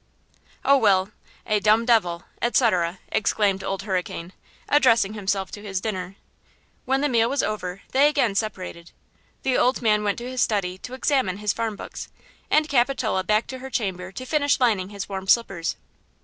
"Oh, 0.65 0.77
very 0.77 0.81
well, 0.81 1.09
'a 1.45 1.59
dumb 1.59 1.85
devil,' 1.85 2.23
etc.," 2.41 2.97
exclaimed 3.11 3.63
Old 3.63 3.83
Hurricane, 3.83 4.33
addressing 4.67 5.13
himself 5.13 5.51
to 5.51 5.61
his 5.61 5.79
dinner. 5.79 6.15
When 6.85 7.01
the 7.01 7.07
meal 7.07 7.29
was 7.29 7.43
over 7.43 7.83
they 7.91 8.07
again 8.07 8.33
separated. 8.33 8.93
The 9.43 9.55
old 9.59 9.83
man 9.83 10.03
went 10.03 10.17
to 10.17 10.27
his 10.27 10.41
study 10.41 10.79
to 10.79 10.95
examine 10.95 11.37
his 11.37 11.53
farm 11.53 11.75
books, 11.75 12.07
and 12.49 12.67
Capitol 12.67 13.21
back 13.21 13.45
to 13.45 13.59
her 13.59 13.69
chamber 13.69 14.11
to 14.13 14.25
finish 14.25 14.59
lining 14.59 14.89
his 14.89 15.07
warm 15.07 15.27
slippers. 15.27 15.75